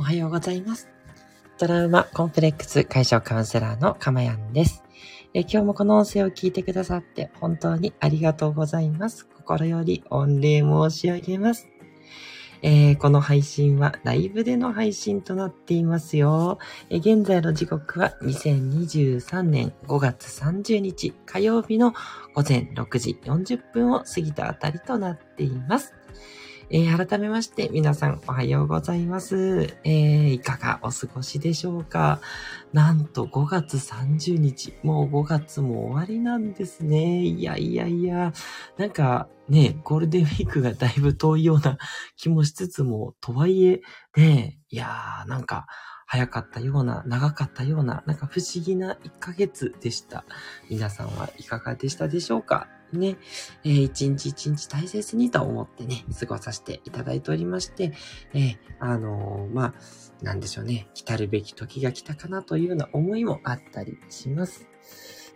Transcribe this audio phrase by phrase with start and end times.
[0.00, 0.88] おはようございます。
[1.58, 4.82] トラウマコンプレックス解消カウンセラーのかまやんです。
[5.34, 9.26] え今日もこの音声を聞いてくださって本当にありがとうございます。
[9.26, 11.68] 心より御礼申し上げます。
[12.62, 16.58] えー、この配信はライブでの配信となっていますよ。
[16.88, 21.92] え、現在の時刻は2023年5月30日火曜日の
[22.32, 25.92] 午前6時40分を過ぎたあたりとなっています。
[26.72, 29.74] えー、改めまして皆さんおはようございます。
[29.82, 32.20] えー、いかがお過ごしでしょうか
[32.72, 37.24] なんと5月30日、もう5月も終わりなんですね。
[37.24, 38.32] いやいやいや、
[38.78, 41.76] なんかね、ゴールデンウィークがだいぶ遠いような
[42.16, 43.80] 気もしつつも、とはいえ、
[44.16, 45.66] ね、いやーなんか、
[46.06, 50.24] 早かったような、長かったような、なんか不思議な1ヶ月でした。
[50.68, 52.68] 皆さんはいかがでしたでしょうか？
[52.92, 53.16] ね、
[53.64, 57.92] えー、一日一日大切にと思ってね、過ごさせていただいておりまして、
[58.34, 59.74] えー、あのー、まあ、
[60.24, 64.66] なんでしょうね、来たるべき時が来たかなというような思いもあったりします。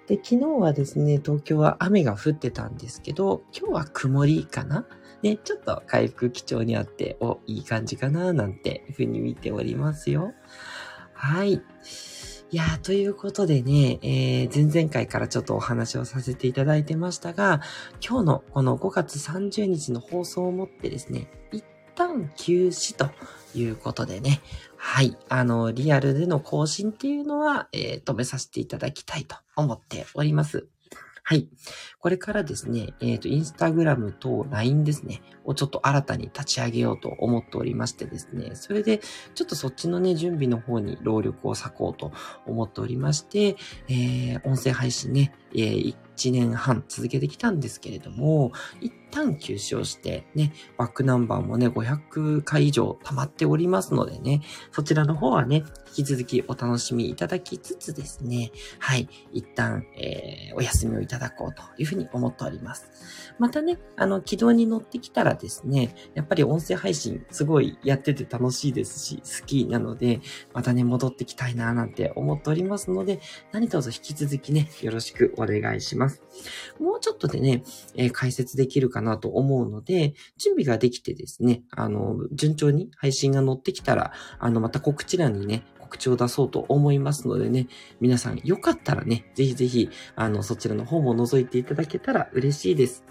[0.06, 4.86] で、昨日はですね、東京は雨が降ってたんですけど、今日は曇りかな？
[5.22, 10.34] ね、ちょっと回復基調にあって、お、いい感じかななんていうふうに見ておりますよ。
[11.14, 11.62] はい。
[12.54, 17.60] いやー、ということでね、えー、前々回からちょっとお話をさせていただいてましたが、
[18.00, 21.64] 今日のこの5月30日の放送をもってですね、一
[21.96, 23.10] 旦休止と
[23.58, 24.40] いうことでね、
[24.76, 30.68] はい、あの、リアルでの更新っていうのは、えー、止めさせていただきたいと思っております。
[31.24, 31.48] はい。
[32.04, 39.00] これからですね、えっ、ー、と、インスタグラムと LINE ですね、をちょっと新たに立ち上げようと思っておりましてですね、それで、
[39.34, 42.12] ちょっとそっちのね、準備の方に労力を割こうと
[42.44, 43.56] 思っておりまして、
[43.88, 55.64] えー、音声配信ね、えー、1年半続けてきたんですけれども、一旦休止をして、ね、バックナンバーもね、500回以上溜まっておりますのでね、そちらの方はね、
[55.96, 58.50] 引き続きお楽しみいただきつつですね、
[58.80, 62.90] はい、一旦、えー、お休みをいただこうというふうにに思っております。
[63.38, 70.20] またね、あの、軌道に乗ってきたらですね、やっぱり音声配信すごいやってて楽しいですし、好きなので、
[70.52, 73.20] またね、戻ってきたいななんて思っておりますので、
[73.52, 76.22] 何卒引き続きね、よろしくお願いします。
[76.78, 77.62] もうちょっとでね、
[77.94, 87.68] えー、解説できるかなと思うので、準備ができてですね、あの、順調に配信が乗ってきたら、あの、また告知欄にね、告知を出そうと思いますのでね、
[88.00, 93.04] 皆さんよかったらね、ぜひぜひ、あの、そちらの方も覗いていただけたら嬉しいです。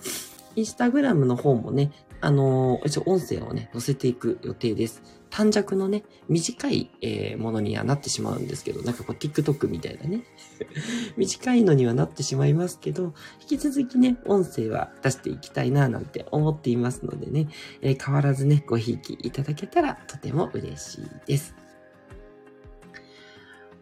[0.56, 5.03] インスタグラムの方もね、あのー、一応音声をね、載せていく予定です。
[5.29, 10.23] 短尺のね、短い、えー、ものにはなってしまうんですけど、なんかこう TikTok みたいなね。
[11.17, 17.47] 短いのにはなってしまいますけど、引き続きね、音声は出していきたいななんて思っていますのでね、
[17.81, 21.62] えー、変わらずね、ごひいきいただけたらとても嬉しいです。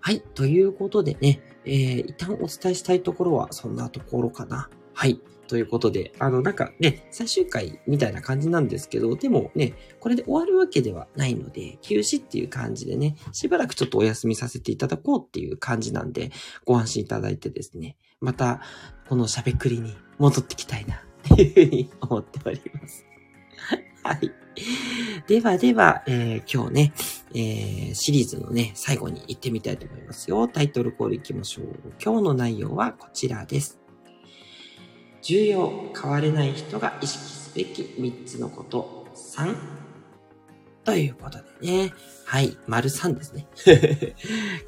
[0.02, 0.22] はい。
[0.22, 4.70] ということでね、えー、一旦お伝えしたいところはそんなところかな。
[4.94, 5.22] はい。
[5.48, 16.32] ということで、あの、なんかね、最終回みたいな感じなんですけど、でもね、これで終わるわけではないので、休止っていう感じでね、しばらくちょっとお休みさせていただこうっていう感じなんで、
[16.66, 18.62] ご安心いただいてですね、また、
[19.08, 23.06] このしゃべくりに戻ってきたいな、っていうふうに思っております。
[24.04, 24.32] はい。
[25.28, 26.94] ではでは、えー、今日ね、
[27.34, 30.48] えー、シリーズのね、最後に行ってみたいと思いますよ。
[30.48, 31.66] タイトルコール行きましょう。
[32.04, 33.80] 今日の内容はこちらです。
[35.22, 39.56] 重要、変われない人が意識すべき3つのこと、3。
[40.84, 41.94] ということでね。
[42.26, 42.58] はい。
[42.68, 43.48] 丸3ですね。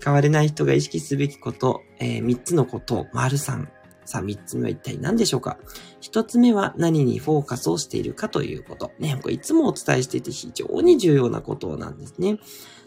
[0.03, 3.67] 変われない人が意識すべきこと、えー、3つのこと、丸3。
[4.05, 5.57] さあ、3つ目は一体何でしょうか
[6.01, 8.91] ?1 つ目は何にフォーカスをしているかということ。
[8.99, 12.39] ね、これいつもお伝えしていて非常に重要なことなんですね。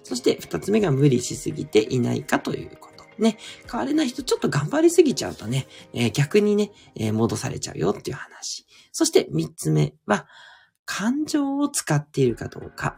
[0.03, 2.97] そして2つ目が無理しすぎていないかということ。
[3.19, 3.39] ね、
[3.71, 8.67] 変われない人ちょっと頑張りすぎちゃうとね、えー、逆にね、えー、戻されちゃうよっていう話。
[8.93, 10.27] そして三つ目は、
[10.85, 12.97] 感情を使っているかどうか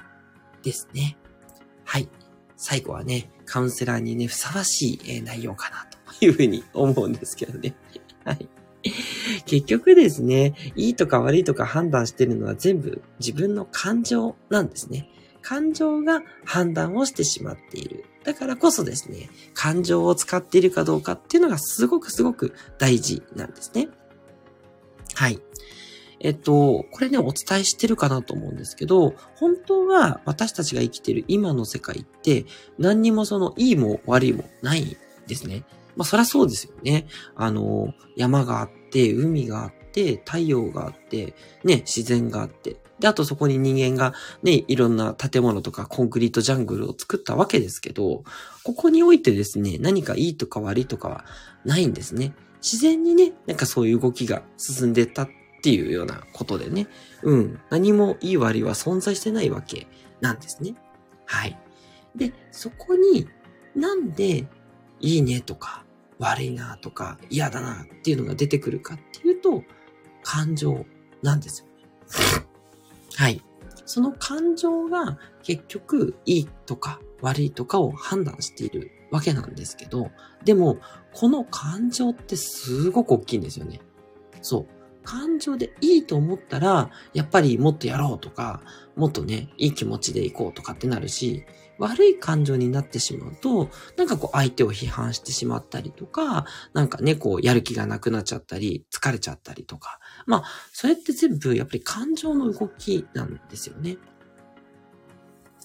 [0.63, 1.17] ですね。
[1.85, 2.09] はい。
[2.57, 5.87] 最後はね、カウンセラーにね、ふさわしい、内容かな
[6.19, 7.75] というふうに思うんですけどね。
[8.29, 8.49] はい。
[9.47, 15.09] 結局ですね、いいとか悪いとか判断してるのは全部自分の感情なんですね。
[15.41, 18.05] 感情が判断をしてしまっている。
[18.25, 23.89] だからこそですね、感情を使っているかどうかっていうのがすごくすごく大事なんですね。
[25.15, 25.41] はい。
[26.21, 32.45] えっと、これね、お伝えしてるかなと思うんですけど、本当は私たちが生きてる今の世界って、
[32.79, 34.97] 何にもその、いいも悪いもない
[35.27, 35.65] ですね。
[35.99, 37.07] まあ、そりゃそうですよね。
[37.35, 41.35] あの、山があって、海があって、太陽があって、
[41.65, 44.15] ね、自然があって、で、あとそこに人間が
[44.45, 48.23] ね、いろんな建物とかコンクリートジャングルを作ったわけですけど、
[48.63, 51.25] ここにおいてですね、何かいいとか悪いとかは
[51.65, 52.33] ないんですね。
[52.63, 55.29] 自然にね、なんかそういう動きが進んでったっ
[55.63, 56.87] ていうようなことでね、
[57.23, 59.89] うん、何もいい悪いは存在してないわけ
[60.21, 60.75] なんですね。
[61.27, 61.59] はい。
[62.15, 63.29] で、そこに
[63.75, 64.47] なんで
[65.01, 65.85] いいねとか
[66.19, 69.63] 悪いなとか嫌だなっていうのが出てくるかっていうと、
[70.23, 70.85] 感情
[71.23, 71.73] なんですよね。
[73.17, 73.43] はい。
[73.87, 80.11] その感情が結局いいとか悪いとかを判断しているわけなんですけど、
[80.45, 80.79] でも
[81.13, 83.81] この感情ってすごく大きいんですよね。
[84.43, 84.67] そう。
[85.05, 88.61] 感情でいいと思ったら、やっぱりもっとやろうとか、
[88.95, 91.45] もっとね、いい気持ちでいこうとかってなるし、
[91.79, 100.01] 悪い感情になってしまうと、なんかこう相手を批判してしまったりとか、なんかね、こうやる気がなくなっちゃったり、疲れちゃったりとか。
[100.27, 103.97] まあ、それって全部やっぱり感情の動きなんですよね。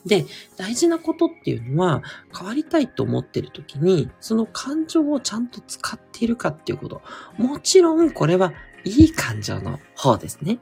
[0.06, 0.26] で、
[0.58, 2.04] 大事なことっていうのは、
[2.38, 7.02] 変わりたいと思ってる時に、その感情をちゃんと使っているかっていうこと。
[7.38, 10.60] もちろん、これはいい感情の方ですね。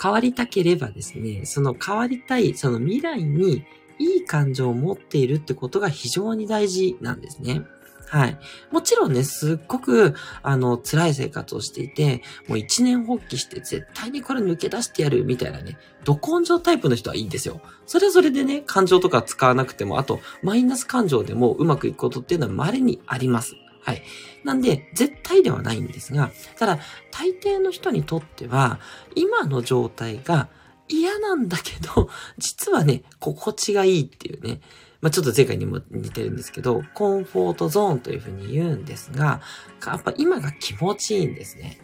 [0.00, 3.64] 変わりたければですね、その変わりたい、その未来に
[3.98, 7.62] いい感情を持っているってことが非常に大事なんですね。
[8.08, 8.38] はい。
[8.70, 17.60] もちろんね、すっごく、あの、辛い生活をしていて、もう一年発起して絶対にこれ抜け出してやるみたいなね、ど根性タイプの人はいいんですよ。
[17.86, 23.56] それはそれでね、感情とか使わなくても、あと、マイナス感情でもうまくいくことっていうのは稀にあります。
[23.82, 24.02] はい。
[24.44, 26.78] なんで、絶対ではないんですが、ただ、
[27.10, 28.80] 大抵の人にとっては、
[29.14, 30.48] 今の状態が
[30.88, 34.60] 嫌なんだけど、 実はね、心地がいいっていうね、
[35.00, 39.42] まあ、ちょっと前回にも似てるんですけど、コンフォートゾーンというふうに言うんですが、
[39.86, 41.78] やっぱ今が気持ちいいんですね。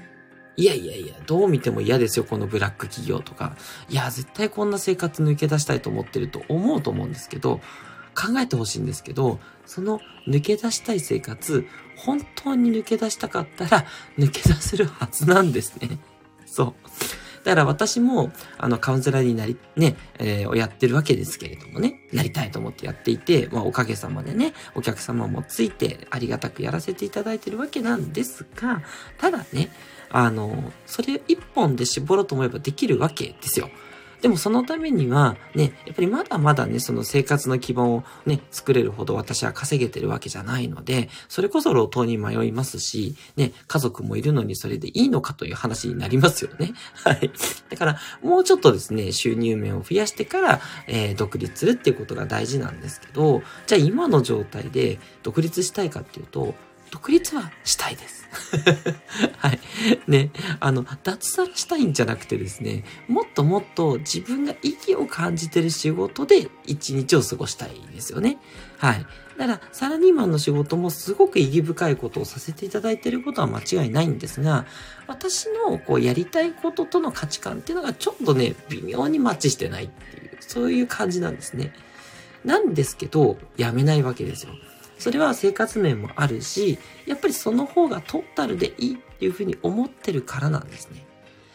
[0.56, 3.56] いやいやいや、どう見ても嫌ですよ、このブラック企業とか。
[3.88, 7.60] いや、絶対こんな生活抜け出したいと思ってると思うと思うんですけど、
[8.14, 13.86] 考えてほしいんですけど、その抜け出したい生活、本当に抜け出したかったら
[14.18, 15.98] 抜け出せるはずなんですね。
[16.46, 16.74] そう。
[17.44, 28.82] だから私も、あの、カウンセラーになり、ね、えーをやってるわけですけれどもね、なりたいと思ってやっていて、まあ、おかげさまでね、お客様もついてありがたくやらせていただいてるわけなんですが、
[29.18, 29.70] ただね、
[30.10, 33.70] あの、それ一本で絞ろうと思えばできるわけですよ。
[34.20, 46.72] でもそのためには、ね、やっぱりまだまだね、その生活の基盤をね、作れるほど私は稼げてるわけじゃないので、それこそ路頭に迷いますし、ね、家族もいるのにそれでいいのかという話になりますよね。
[47.04, 47.30] はい。
[47.68, 56.54] だから、もうちょっとですね、収入面を増やしてから、えー独立するっていうことが大事なんですけど、じゃあ今の状態で独立したいかっていうと、
[56.90, 58.20] 独立はしたいです。
[59.38, 59.60] はい。
[60.06, 68.38] ね、あの、脱サラしたいんじゃなくてですね、もっともっと自分が意義を感じてる仕事で一日を過ごしたいんですよね。
[68.78, 69.06] はい。
[69.38, 74.66] だから、サラリーマンの仕事もすごく意義深いことをさせていただいてることは間違いないんですが、
[75.06, 81.72] 私のこうやりたいこととの価値観っていうのがちょっとね、微妙にマッチしてないっていう、そういう感じなんですね。
[82.44, 84.52] なんですけど、やめないわけですよ。
[85.00, 91.04] それは生活面もあるし、やっぱりその方がトータルでいいっていうふうに思ってるからなんですね。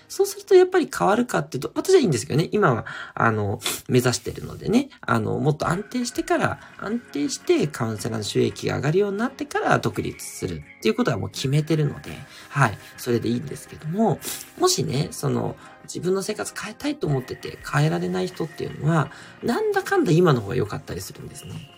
[0.08, 12.12] そうするとやっぱり変わるかっていうと、私はいいんですけどね、今は、あの、目指してるのでね、あの、もっと安定してから、安定してカウンセラーの収益が上がるようになってから独立するっていうことはもう決めてるので、
[12.50, 14.20] はい、それでいいんですけども、
[14.60, 19.12] もしね、その、自分の生活変えたいと思ってて変えられない人っていうのは、
[19.44, 21.75] なんだかんだ今の方が良かったりするんですね。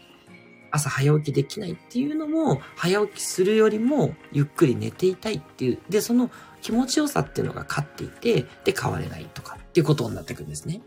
[0.77, 6.31] 朝早起きできないっていうのも、早起きするよりもゆっくり寝ていたいっていう、で、その
[6.62, 10.81] 気持ちよさっていうのが勝っていて、で、変われないとかっていうことになってくるんですね。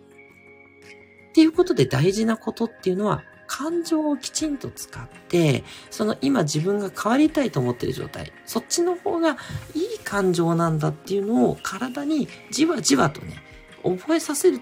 [1.31, 9.37] っていうことで大事なことっていうのは、感情をきちんと使って、その今自分が変わりたいと思ってる状態、そっちの方が
[9.75, 13.43] いい感情なんだっていうのを体にじわじわとね、
[13.83, 14.61] 覚えさせるっ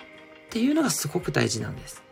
[0.49, 2.03] ていうのがすごく大事なんです。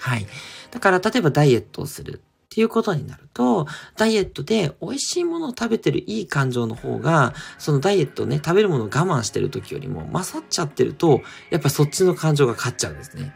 [0.00, 0.26] はい。
[0.70, 13.34] だから例えばダイエットをするっていうことになると、ダイエットで美味しいものを食べてるいい感情の方が、そのダイエットをね、食べるものを我慢してる時よりも勝っちゃってると、やっぱそっちの感情が勝っちゃうんですね。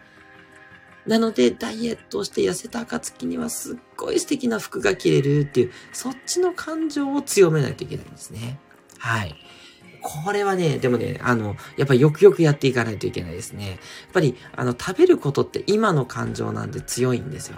[1.06, 8.60] なので、ダイエットをして痩せた暁にはすっごい素敵な服が着れるっていう、そっちの感情を強めないといけないんですね。
[8.98, 9.34] はい。
[10.02, 13.68] これはね、でもね、あの、やっぱりよくよくやっていかないといけないですね。
[13.68, 13.78] やっ
[14.12, 17.56] ぱり、あの、食べることって今の感情なんで強いんですよ。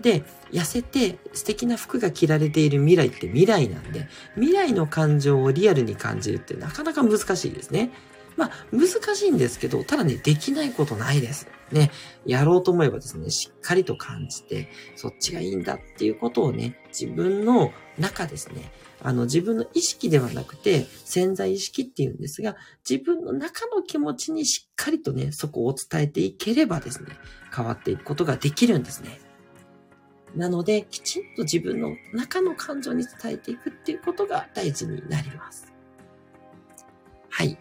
[0.00, 7.90] で、痩せて素敵な服が着られている未来って未来なんで、未来の感情をリアルに感じるってなかなか難しいですね。
[8.38, 11.48] まあ、難しいんですけど、ただね、できないことないです。
[11.72, 11.90] ね、
[12.24, 18.70] やろうと思えばですね、しっかりと感じて、そっちがいいんだっていうことをね、自分の中ですね、
[19.02, 22.56] あの、自分の意識ではなくて、潜在意識っていうんですが、
[22.88, 27.10] 自分の中の気持ちにしっかりとね、そこを伝えていければですね、
[27.54, 29.20] 変わっていくことができるんですね。
[30.36, 35.72] なので、きちんと自分の中の感情に伝えていくっていうことが大事になります。
[37.28, 37.58] はい。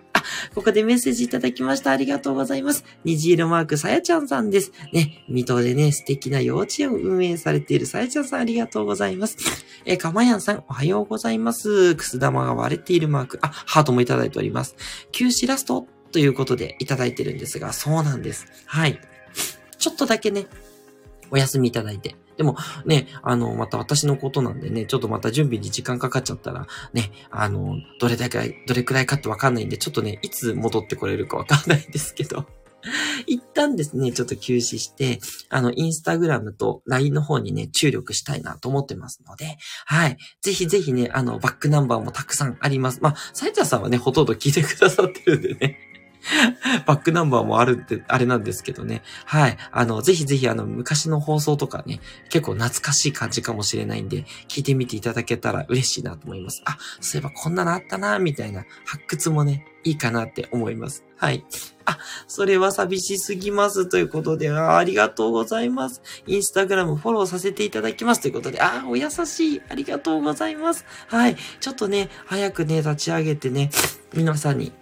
[0.55, 1.91] ここでメッセージいただきました。
[1.91, 2.83] ありがとうございます。
[3.03, 4.71] 虹色マークさやちゃんさんです。
[4.93, 9.37] ね、水戸でね、素敵な幼稚園を運営されているさやちゃんさんありがとうございます。
[9.85, 11.95] えかまやんさん、おはようございます。
[11.95, 13.39] くす玉が割れているマーク。
[13.41, 14.75] あ、ハートもいただいております。
[15.11, 18.47] 休止ラストということでいただいてるんですが、そうなんです。
[18.65, 18.99] はい。
[19.77, 20.47] ちょっとだけね、
[21.29, 22.15] お休みいただいて。
[22.37, 32.45] でもね、あの、また私のことなんでね、ちょっとまた準備に時間かかっちゃったら、ね、あの、どれだけ、どれくらいかってわかんないんで、ちょっとね、いつ戻ってこれるかわかんないんですけど。
[33.27, 40.17] 一旦ですね、ちょっと休止して、あの、インスタグラムと LINE の方にね、注力したいなと思ってますので、はい。
[40.41, 42.99] ぜひぜひね、あの、バックナンバーもたくさんあります。
[43.01, 45.79] まあ、サイタさんはね、ほとんど聞いてくださってるんでね。
[46.85, 49.01] バックナンバーもあるって、あれなんですけどね。
[49.25, 49.57] はい。
[49.71, 56.61] あの、ぜひぜひあの、昔の放送とかね、結構懐かしい感じかもしれないんで、聞いてみていただけたら嬉しいなと思います。
[56.65, 61.05] あ、そういえばこんなのあったな、みたいな発掘もね、いいかなって思います。
[61.15, 61.45] はい。
[61.85, 61.97] あ、
[62.27, 66.01] それは寂しすぎますということで、あありがとうございます。
[66.25, 69.61] インスタグラムフォローさせていただきますということで、ああ、お優しい。
[69.69, 70.85] ありがとうございます。
[71.07, 71.37] はい。
[71.59, 73.69] ちょっとね、早くね、立ち上げてね、
[74.13, 74.73] 皆さんに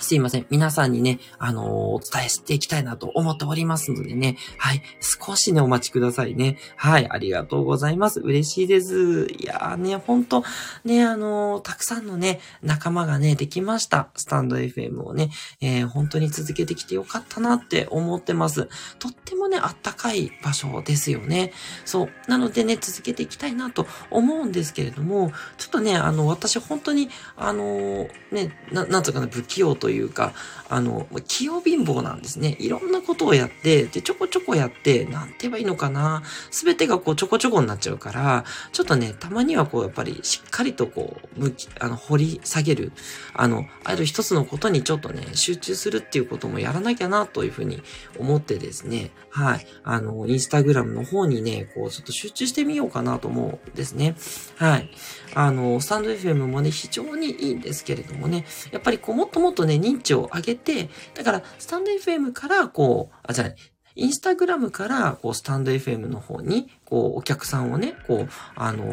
[0.00, 0.46] すいません。
[0.50, 4.36] 皆さんにね、あのー、お伝えしていきたいなと思っておりますのでね。
[4.58, 4.82] はい。
[5.00, 6.56] 少しね、お待ちくださいね。
[6.76, 7.06] はい。
[7.10, 8.20] ありがとうございます。
[8.20, 9.26] 嬉しいです。
[9.38, 10.42] いやーね、ほんと、
[10.84, 14.08] ね、あのー、たくさんのね、仲間がね、できました。
[14.16, 15.30] スタンド FM をね、
[15.60, 18.68] えー、本当に続けてきてよかったなって思ってます。
[18.98, 21.52] とってもね、あったかい場所ですよね。
[21.84, 22.10] そう。
[22.26, 30.34] なのでね、続けていきたいなと思うんですけれども、ちょっとね、あの、私本当に、あのね、な、なんつうかな、不器用とというか、
[30.68, 32.56] あの、器用貧乏なんですね。
[32.60, 36.22] いろんなことをやって、で、ちょこちょこやって、なんて言えばいいのかな。
[36.52, 42.92] すべてがこうちょこちょこになっちゃうから、ちょっとね、たまにはこう、やっぱりしっかりとこう、向き、あの、掘り下げる。
[43.34, 47.82] あの、ある一つのことにちょっとね、集中するっていうこともやらなきゃな、というふうに
[48.16, 49.10] 思ってですね。
[49.30, 49.66] はい。
[49.82, 54.14] あの、インスタグラムの方にね、こう、ちょっと集中してみようかなと思うんですね。
[54.54, 54.88] はい。
[55.34, 63.56] あの、スタンド FM もね、非常にいいんですけれどもね、やっぱりこう、もっともっとね、認知を上げて、だから、スタンド FM から、こう、あ、じゃない、
[63.96, 68.84] インスタグラムから、こう、スタンド FM の方に、こう、お客さんをね、こう、あの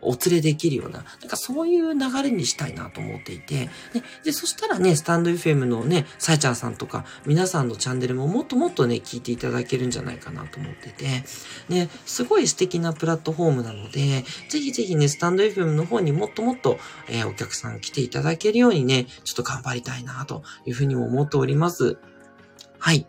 [0.00, 3.70] お連れできるような、なんかそういう流れにしたいなと思っていて、ね、
[4.24, 11.24] で、そしたらね、スタンド FM のね、さえちゃんさんとか、皆さんのチャンネルももっともっとね、聞いていただけるんじゃないかなと思ってて、
[11.68, 16.78] ね、すごい素敵なプラットフォームなので、ぜひぜひね、スタンド FM の方にもっともっと、
[17.08, 21.98] えー、お客さん来ていただけるようにね、ちょっと頑張りたいなというふうにも思っております。
[22.78, 23.06] はい。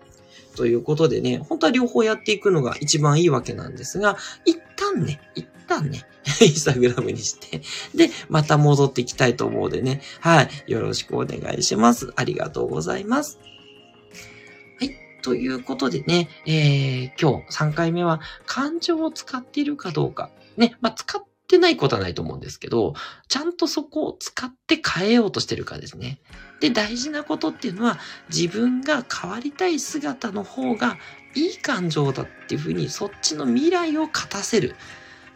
[0.59, 6.05] ということでね、本当は両方やっていくのが一番いいわけなんですが、一旦ね、一旦ね、
[6.43, 7.61] インスタグラムにして、
[7.95, 12.11] で、また戻っていきたいと思うでね、はい、よろしくお願いします。
[12.17, 13.39] ありがとうございます。
[14.81, 14.97] はい。
[15.21, 20.29] ということでね、えー、今日3回目は感情を使っているかどうか。
[20.57, 22.93] ね、まあ、使っってないことはないと思うんですけど、
[23.27, 26.19] ちゃんとそこを使って変えようとしてるからですね。
[26.59, 27.97] で、大事なことっていうのは、
[28.29, 30.99] 自分が変わりたい姿の方が
[31.33, 34.75] いい感情だっていうふうに、そっちの未来を勝たせる。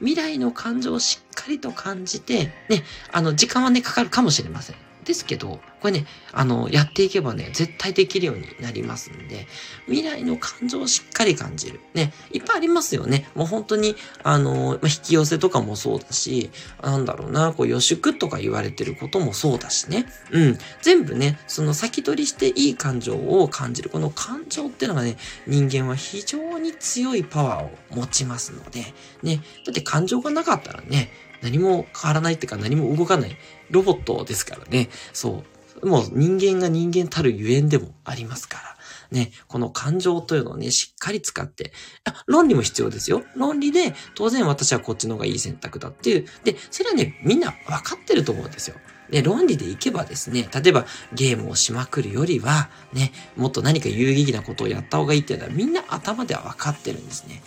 [0.02, 4.76] 未来の感情をしっかりと感じて、ね、あの、時間はね、かかるかもしれません。
[5.04, 9.48] ですけど、これね、あの、やっていけばね、絶対できるようになりますんで、
[9.86, 11.82] 未来の感情をしっかり感じる。
[11.94, 13.28] ね、いっぱいありますよね。
[13.36, 20.06] もう本当に、あの、引き寄せとかもそうだし、なんだろうな、こう予祝とか言われてることもそうだしね。
[20.32, 20.58] うん。
[20.82, 23.90] 全部ね、その先取りしていい感情を感じる。
[23.90, 25.18] この感情っていうのがね、
[25.48, 31.12] 人間は非常に強いパワーを持ちますので、ね、だって感情がなかったらね、
[31.44, 33.38] 何も変わらないっていうか何も動かない
[33.70, 34.90] ロボットですからね。
[35.12, 35.44] そ
[35.82, 35.88] う。
[35.88, 38.74] もう人間が人間たるゆえんでもありますから。
[39.12, 41.72] ね、この感情というのをね、しっかり使って、
[42.04, 43.22] あ、論理も必要ですよ。
[43.36, 46.26] 論理で、当然私はこっちの方がいい選択だっていう。
[46.44, 48.76] で、それはね、みんな分かってると思うんですよ。
[49.12, 57.44] で、論理でいけばですね、例えばゲームをしまくるよりは、ね、もっと何か有意義なことをやった方がいいっていうのはみんな頭では分かってるんですね。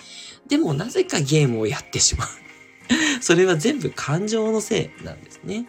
[0.46, 2.28] でもなぜかゲームをやってしまう。
[3.20, 5.66] それは全部感情のせいなんですね。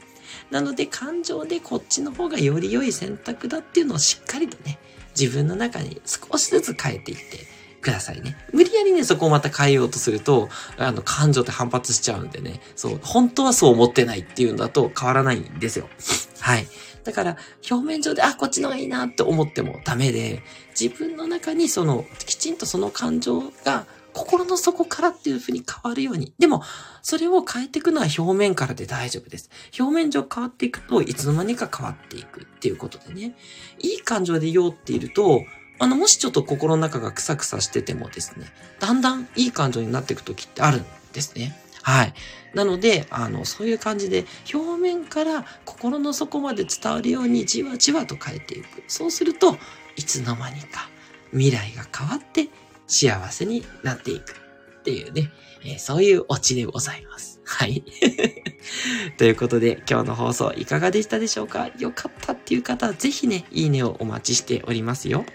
[0.52, 4.80] なので感情でこっちの方がより良い選択だっていうのをしっかりとね、
[5.20, 7.48] 自分の中に少しずつ変えていって
[7.82, 8.36] くださいね。
[8.54, 15.90] 無理やりね、そこをまた変えようとすると、あの、感情って反発しちゃうんでね、そう、本当はそう思ってないっていうんだと変わらないんですよ。
[16.40, 16.68] はい。
[17.04, 17.38] だから、
[17.70, 20.44] 表面上で、あ、こっちの方がいいなって思ってもダメで、
[20.80, 26.34] 自分の中にその、きちんとその感情が心の底からっていう風に変わるように。
[26.40, 26.64] でも、
[27.04, 29.52] それを変えていくのは表面からで大丈夫です。
[29.80, 33.36] 表面上変わっていくといつの間にか変わっていくっていうことでね。
[33.80, 35.44] いい感情で酔っていると、
[35.78, 38.48] あの、もしちょっと心の中がクサクサしててもですね、
[38.80, 41.56] だんだんいい感情になっていく時ってあるんですね。
[41.84, 42.14] はい。
[42.56, 48.84] なので、あの、そういう感じで、表面から心の底まで伝わるようにじわじわと変えていく。
[48.88, 49.58] そうすると、
[49.96, 50.90] いつの間にか
[51.32, 52.50] 未来が変わって
[52.88, 54.34] 幸せになっていく
[54.80, 55.32] っていうね、
[55.64, 57.42] えー、そういうオチでございます。
[57.44, 57.84] はい。
[59.18, 61.70] ということで、今日の放送いかがでしたでしょうか？
[61.78, 65.26] よかったっていう方はぜひね、いいねをお待ちしておりますよ。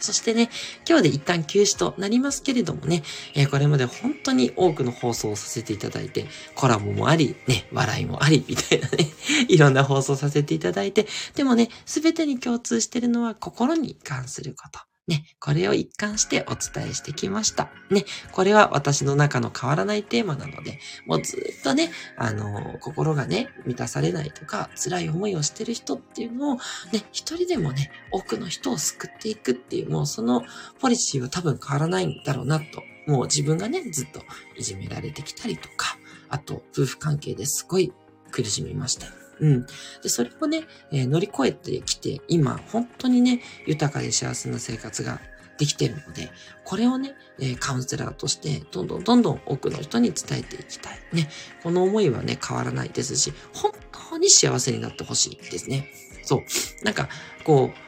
[0.00, 0.50] そしてね、
[0.86, 3.02] 今日で一旦休止となりますけれどもね、
[3.34, 9.08] えー、これまで本当に多くの放送をさせていただいて、コラボもあり、ね、笑いもあり、みたいなね、
[9.48, 14.80] いろんな放送させていただいて、でもね、すべてに共通してるのは心に関すること。
[15.06, 17.70] ね、これを一貫してお伝えしてきました。
[17.90, 30.42] ね、これは私の中の変わらないテーマなので、もうずっとね、あの、心がね、満たされないとか、辛い思いをしてる人っていうのを、ね、一人でもね、多くの人を救っていくっていう、もうその
[30.80, 32.82] ポリシーは多分変わらないんだろうなと。
[33.06, 34.22] もう自分がね、ずっと
[34.56, 35.98] いじめられてきたりとか、
[36.30, 37.92] あと、夫婦関係ですごい
[38.30, 39.23] 苦しみました。
[39.40, 39.66] うん。
[40.02, 45.20] で、それをね、えー、乗り越えてきて、今、本当にね、豊かで幸せな生活が
[45.58, 46.30] できてるので、
[46.64, 50.98] これをね、えー、カウンセラーとして、どんどんどんどん多くの人に伝えていきたい。
[51.12, 51.28] ね。
[51.62, 53.72] この思いはね、変わらないですし、本
[54.10, 55.88] 当に幸せになってほしいですね。
[56.22, 56.84] そう。
[56.84, 57.08] なんか、
[57.44, 57.83] こう、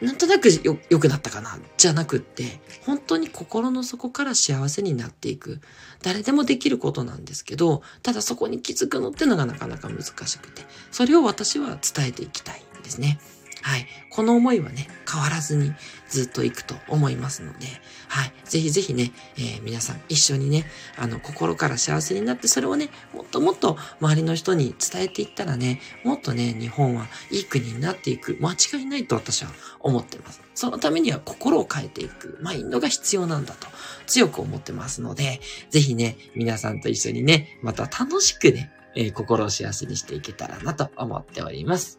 [0.00, 5.60] なんとなくよ、良くなったかな、じゃなくって、本当に心の底から幸せになっていく。
[6.02, 13.20] 誰でもできることなんですけど、ただそこに気づくのってのがなかなか難しくて、それを私は伝えていきたいんですね。
[13.62, 13.86] はい。
[14.08, 15.72] この思いはね、変わらずに
[16.08, 17.66] ずっと行くと思いますので、
[18.08, 18.32] はい。
[18.44, 20.64] ぜひぜひね、えー、皆さん一緒にね、
[20.96, 30.40] あの、心から幸せになって、それをね、もっともっと周りの人に伝えていったらね、もっとね、日本はいい国になっていく、間違いないと私は思ってます。
[30.54, 33.66] そのためには心を変えていくマインドが必要なんだと
[34.06, 41.98] 強く思ってますので、ぜひね、皆さんと一緒にね、また楽しくね、えー、心を幸せにしていけたらなと思っております。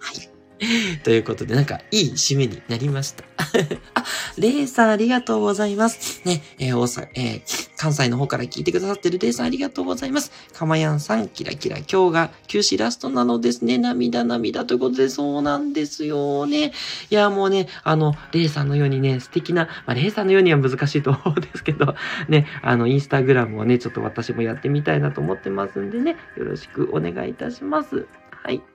[0.00, 0.33] はい。
[1.02, 3.24] ということで、なんか、いい締めになりました。
[3.94, 4.04] あ、
[4.38, 6.22] レイさんありがとうございます。
[6.24, 10.32] ね、えー、大阪、えー、関西の方から聞いてくださってるレイさんありがとうございます。
[10.52, 13.78] かまやんさん、キラキラ、今日が休止ラストなのですね。
[13.78, 16.72] 涙涙ということで、そうなんですよね。
[17.10, 21.94] いや、もうね、あの、レイさんのようにね、素敵な、まあ、レイさんのようには難しいと思うんですけど、
[22.28, 28.06] ね、あの、インスタグラムをね、ちょっと私もやってみたいなと思ってますんでね、よろしくお願いいたします。
[28.30, 28.73] はい。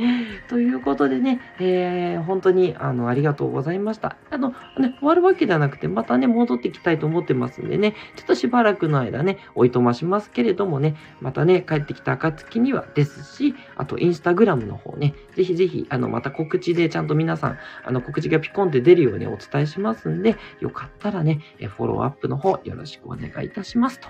[0.48, 4.16] ということでね、えー、本当にあのありがとうございました。
[4.30, 21.40] あの、ね、終わるわけではなくて、またね、戻ってきたいと思ってますんでね、ちょっとしばらくの間ね、おいとましますけれどもね、またね、帰ってきた暁にはですし、あと、インスタグラムの方ね、ぜひぜひ、あの、また告知でちゃんと皆さん、あの、告知がピコンって出るようにお伝えしますんで、よかったらね、
[21.76, 24.08] フォローアップの方よろしくお願いいたしますと。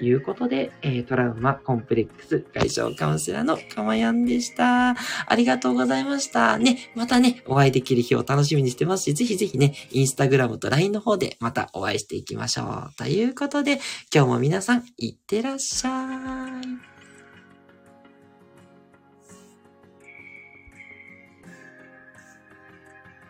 [0.00, 4.90] いうことで、えー、トラウマコンプレックス外傷カウンセラーのかまやんでした。
[4.90, 6.58] ありがとうございました。
[6.58, 12.94] ね、またね、お会いできる日を楽しみにしてますし、ぜひぜひね、インスタグラムと LINE の方でまたお会いしていきましょう。
[12.96, 13.80] ということで、
[14.14, 16.60] 今日も皆さん、いってらっしゃ
[16.94, 16.97] い。